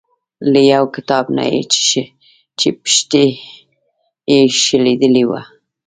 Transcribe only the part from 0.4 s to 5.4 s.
له یو کتاب نه یې چې پښتۍ یې شلیدلې